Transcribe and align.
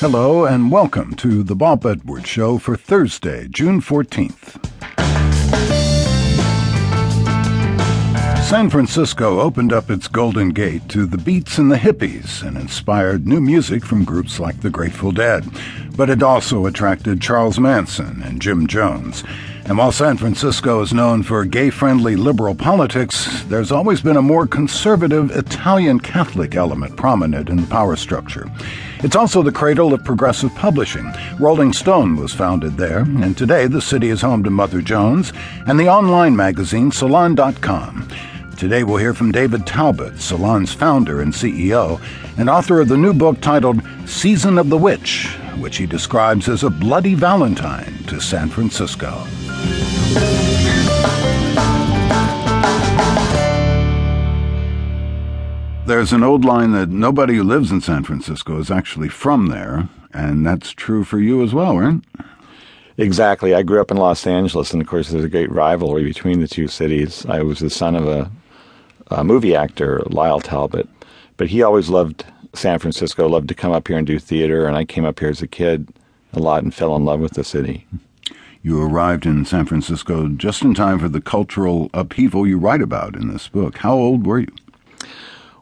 Hello 0.00 0.46
and 0.46 0.72
welcome 0.72 1.14
to 1.16 1.42
the 1.42 1.54
Bob 1.54 1.84
Edwards 1.84 2.26
Show 2.26 2.56
for 2.56 2.74
Thursday, 2.74 3.46
June 3.48 3.82
14th. 3.82 4.56
San 8.42 8.70
Francisco 8.70 9.40
opened 9.40 9.74
up 9.74 9.90
its 9.90 10.08
Golden 10.08 10.48
Gate 10.48 10.88
to 10.88 11.04
the 11.04 11.18
beats 11.18 11.58
and 11.58 11.70
the 11.70 11.76
hippies 11.76 12.42
and 12.42 12.56
inspired 12.56 13.28
new 13.28 13.42
music 13.42 13.84
from 13.84 14.04
groups 14.04 14.40
like 14.40 14.62
the 14.62 14.70
Grateful 14.70 15.12
Dead. 15.12 15.46
But 15.94 16.08
it 16.08 16.22
also 16.22 16.64
attracted 16.64 17.20
Charles 17.20 17.60
Manson 17.60 18.22
and 18.22 18.40
Jim 18.40 18.66
Jones. 18.66 19.22
And 19.70 19.78
while 19.78 19.92
San 19.92 20.16
Francisco 20.16 20.82
is 20.82 20.92
known 20.92 21.22
for 21.22 21.44
gay 21.44 21.70
friendly 21.70 22.16
liberal 22.16 22.56
politics, 22.56 23.44
there's 23.44 23.70
always 23.70 24.00
been 24.00 24.16
a 24.16 24.20
more 24.20 24.44
conservative 24.44 25.30
Italian 25.30 26.00
Catholic 26.00 26.56
element 26.56 26.96
prominent 26.96 27.48
in 27.48 27.58
the 27.58 27.66
power 27.68 27.94
structure. 27.94 28.50
It's 29.04 29.14
also 29.14 29.44
the 29.44 29.52
cradle 29.52 29.94
of 29.94 30.04
progressive 30.04 30.52
publishing. 30.56 31.08
Rolling 31.38 31.72
Stone 31.72 32.16
was 32.16 32.34
founded 32.34 32.78
there, 32.78 33.02
and 33.02 33.38
today 33.38 33.68
the 33.68 33.80
city 33.80 34.08
is 34.08 34.22
home 34.22 34.42
to 34.42 34.50
Mother 34.50 34.82
Jones 34.82 35.32
and 35.68 35.78
the 35.78 35.88
online 35.88 36.34
magazine 36.34 36.90
Salon.com. 36.90 38.08
Today 38.60 38.84
we'll 38.84 38.98
hear 38.98 39.14
from 39.14 39.32
David 39.32 39.66
Talbot, 39.66 40.20
Salon's 40.20 40.74
founder 40.74 41.22
and 41.22 41.32
CEO, 41.32 41.98
and 42.36 42.50
author 42.50 42.78
of 42.78 42.88
the 42.88 42.96
new 42.98 43.14
book 43.14 43.40
titled 43.40 43.80
Season 44.04 44.58
of 44.58 44.68
the 44.68 44.76
Witch, 44.76 45.28
which 45.56 45.78
he 45.78 45.86
describes 45.86 46.46
as 46.46 46.62
a 46.62 46.68
bloody 46.68 47.14
Valentine 47.14 47.90
to 48.08 48.20
San 48.20 48.50
Francisco. 48.50 49.24
There's 55.86 56.12
an 56.12 56.22
old 56.22 56.44
line 56.44 56.72
that 56.72 56.90
nobody 56.90 57.36
who 57.36 57.44
lives 57.44 57.72
in 57.72 57.80
San 57.80 58.04
Francisco 58.04 58.58
is 58.58 58.70
actually 58.70 59.08
from 59.08 59.46
there, 59.46 59.88
and 60.12 60.44
that's 60.44 60.72
true 60.72 61.04
for 61.04 61.18
you 61.18 61.42
as 61.42 61.54
well, 61.54 61.78
right? 61.78 62.02
Exactly. 62.98 63.54
I 63.54 63.62
grew 63.62 63.80
up 63.80 63.90
in 63.90 63.96
Los 63.96 64.26
Angeles, 64.26 64.74
and 64.74 64.82
of 64.82 64.86
course, 64.86 65.08
there's 65.08 65.24
a 65.24 65.30
great 65.30 65.50
rivalry 65.50 66.04
between 66.04 66.42
the 66.42 66.48
two 66.48 66.68
cities. 66.68 67.24
I 67.24 67.40
was 67.40 67.60
the 67.60 67.70
son 67.70 67.96
of 67.96 68.06
a, 68.06 68.30
a 69.10 69.24
movie 69.24 69.54
actor, 69.54 70.02
Lyle 70.06 70.40
Talbot, 70.40 70.88
but 71.36 71.48
he 71.48 71.62
always 71.62 71.88
loved 71.88 72.24
San 72.54 72.78
Francisco, 72.78 73.28
loved 73.28 73.48
to 73.48 73.54
come 73.54 73.72
up 73.72 73.88
here 73.88 73.98
and 73.98 74.06
do 74.06 74.18
theater, 74.18 74.66
and 74.66 74.76
I 74.76 74.84
came 74.84 75.04
up 75.04 75.20
here 75.20 75.30
as 75.30 75.42
a 75.42 75.46
kid 75.46 75.88
a 76.32 76.38
lot 76.38 76.62
and 76.62 76.74
fell 76.74 76.96
in 76.96 77.04
love 77.04 77.20
with 77.20 77.34
the 77.34 77.44
city. 77.44 77.86
You 78.62 78.82
arrived 78.82 79.24
in 79.24 79.44
San 79.46 79.64
Francisco 79.64 80.28
just 80.28 80.62
in 80.62 80.74
time 80.74 80.98
for 80.98 81.08
the 81.08 81.20
cultural 81.20 81.90
upheaval 81.94 82.46
you 82.46 82.58
write 82.58 82.82
about 82.82 83.16
in 83.16 83.28
this 83.28 83.48
book. 83.48 83.78
How 83.78 83.94
old 83.94 84.26
were 84.26 84.40
you? 84.40 84.54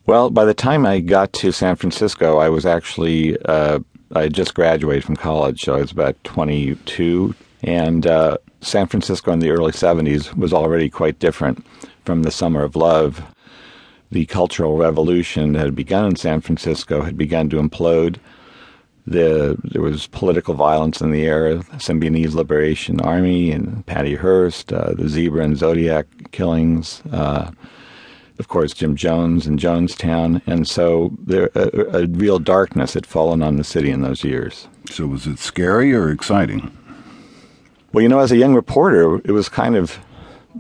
Well, 0.07 0.31
by 0.31 0.45
the 0.45 0.55
time 0.55 0.85
I 0.85 1.01
got 1.01 1.33
to 1.35 1.53
San 1.53 1.77
Francisco, 1.77 2.39
I 2.39 2.49
was 2.49 2.67
actually, 2.67 3.37
uh, 3.43 3.81
I 4.15 4.23
had 4.23 4.35
just 4.35 4.55
graduated 4.55 5.05
from 5.05 5.17
college, 5.17 5.63
so 5.63 5.77
I 5.77 5.81
was 5.81 5.93
about 5.93 6.17
22. 6.25 7.35
And 7.63 8.07
uh, 8.07 8.39
San 8.61 8.87
Francisco 8.87 9.33
in 9.33 9.41
the 9.41 9.51
early 9.51 9.73
70s 9.73 10.35
was 10.35 10.53
already 10.53 10.89
quite 10.89 11.19
different 11.19 11.65
from 12.05 12.23
the 12.23 12.31
Summer 12.31 12.63
of 12.63 12.75
Love. 12.75 13.23
The 14.11 14.27
Cultural 14.27 14.77
Revolution 14.77 15.53
that 15.53 15.67
had 15.67 15.75
begun 15.75 16.07
in 16.07 16.17
San 16.17 16.41
Francisco 16.41 17.03
had 17.03 17.17
begun 17.17 17.51
to 17.51 17.57
implode. 17.57 18.17
The, 19.07 19.57
there 19.65 19.83
was 19.83 20.07
political 20.07 20.55
violence 20.55 21.01
in 21.01 21.11
the 21.11 21.27
air, 21.27 21.57
Symbionese 21.79 22.35
Liberation 22.35 23.01
Army 23.01 23.51
and 23.51 23.85
Patty 23.87 24.15
Hearst, 24.15 24.73
uh, 24.73 24.93
the 24.93 25.09
Zebra 25.09 25.45
and 25.45 25.57
Zodiac 25.57 26.07
killings, 26.31 27.03
uh, 27.11 27.51
of 28.39 28.49
course, 28.49 28.73
Jim 28.73 28.95
Jones 28.95 29.47
and 29.47 29.59
Jonestown, 29.59 30.43
and 30.47 30.69
so 30.69 31.13
there 31.19 31.51
a, 31.55 32.03
a, 32.03 32.07
real 32.07 32.39
darkness 32.39 32.95
had 32.95 33.05
fallen 33.05 33.43
on 33.43 33.57
the 33.57 33.65
city 33.65 33.91
in 33.91 34.03
those 34.03 34.23
years. 34.23 34.69
So 34.91 35.07
was 35.07 35.27
it 35.27 35.39
scary 35.39 35.93
or 35.93 36.11
exciting? 36.11 36.71
Well, 37.93 38.03
you 38.03 38.09
know, 38.09 38.21
as 38.21 38.31
a 38.31 38.37
young 38.37 38.55
reporter, 38.55 39.17
it 39.25 39.33
was 39.33 39.49
kind 39.49 39.75
of 39.75 39.99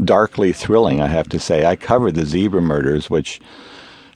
darkly 0.05 0.53
thrilling. 0.53 1.01
I 1.01 1.09
have 1.09 1.29
to 1.31 1.39
say, 1.39 1.67
I 1.67 1.77
covered 1.77 2.14
the 2.14 2.27
Zebra 2.27 2.61
murders, 2.61 3.11
which 3.11 3.41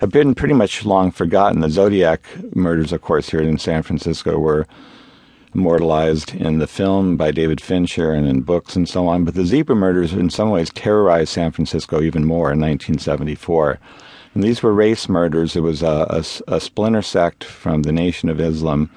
have 0.01 0.11
been 0.11 0.35
pretty 0.35 0.55
much 0.55 0.85
long 0.85 1.11
forgotten. 1.11 1.61
The 1.61 1.71
Zodiac 1.71 2.25
murders, 2.55 2.93
of 2.93 3.03
course, 3.03 3.31
here 3.31 3.41
in 3.41 3.59
San 3.59 3.83
Francisco 3.83 4.39
were 4.39 4.67
immortalized 5.55 6.35
in 6.35 6.59
the 6.59 6.67
film 6.67 7.17
by 7.17 7.31
David 7.31 7.61
Fincher 7.61 8.13
and 8.13 8.27
in 8.27 8.41
books 8.41 8.75
and 8.75 8.89
so 8.89 9.07
on. 9.07 9.25
But 9.25 9.35
the 9.35 9.45
zebra 9.45 9.77
murders, 9.77 10.13
in 10.13 10.31
some 10.31 10.51
ways, 10.51 10.71
terrorized 10.71 11.31
San 11.31 11.53
Francisco 11.53 12.01
even 12.01 12.25
more 12.25 12.53
in 12.53 12.61
1974. 12.61 13.79
And 14.35 14.43
these 14.43 14.63
were 14.63 14.73
race 14.73 15.09
murders. 15.09 15.55
It 15.55 15.61
was 15.61 15.83
a, 15.83 16.07
a, 16.09 16.55
a 16.55 16.61
splinter 16.61 17.03
sect 17.03 17.45
from 17.45 17.83
the 17.83 17.93
Nation 17.93 18.29
of 18.29 18.41
Islam 18.41 18.91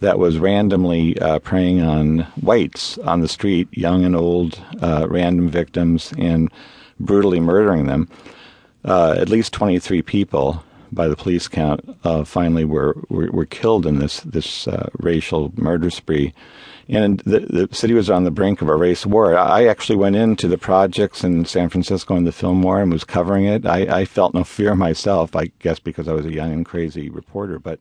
that 0.00 0.18
was 0.18 0.38
randomly 0.38 1.18
uh, 1.18 1.38
preying 1.38 1.80
on 1.80 2.20
whites 2.40 2.98
on 2.98 3.20
the 3.20 3.28
street, 3.28 3.68
young 3.72 4.04
and 4.04 4.16
old, 4.16 4.60
uh, 4.82 5.06
random 5.08 5.48
victims, 5.48 6.12
and 6.18 6.50
brutally 7.00 7.40
murdering 7.40 7.86
them. 7.86 8.08
Uh, 8.84 9.14
at 9.18 9.28
least 9.28 9.52
23 9.52 10.02
people 10.02 10.62
by 10.92 11.08
the 11.08 11.16
police 11.16 11.48
count, 11.48 11.98
uh, 12.04 12.24
finally 12.24 12.64
were, 12.64 12.96
were, 13.08 13.30
were 13.32 13.46
killed 13.46 13.86
in 13.86 13.98
this 13.98 14.20
this 14.20 14.68
uh, 14.68 14.88
racial 14.98 15.52
murder 15.56 15.90
spree, 15.90 16.32
and 16.88 17.20
the 17.20 17.40
the 17.40 17.68
city 17.72 17.94
was 17.94 18.10
on 18.10 18.24
the 18.24 18.30
brink 18.30 18.62
of 18.62 18.68
a 18.68 18.76
race 18.76 19.04
war. 19.04 19.36
I 19.36 19.66
actually 19.66 19.96
went 19.96 20.16
into 20.16 20.46
the 20.46 20.58
projects 20.58 21.24
in 21.24 21.44
San 21.46 21.68
Francisco 21.68 22.14
in 22.16 22.24
the 22.24 22.32
Fillmore 22.32 22.80
and 22.80 22.92
was 22.92 23.04
covering 23.04 23.46
it. 23.46 23.66
I, 23.66 24.00
I 24.00 24.04
felt 24.04 24.34
no 24.34 24.44
fear 24.44 24.74
myself, 24.74 25.34
I 25.34 25.50
guess 25.58 25.78
because 25.78 26.06
I 26.06 26.12
was 26.12 26.26
a 26.26 26.32
young 26.32 26.52
and 26.52 26.66
crazy 26.66 27.08
reporter, 27.08 27.58
but 27.58 27.80